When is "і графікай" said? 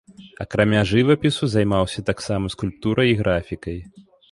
3.13-3.77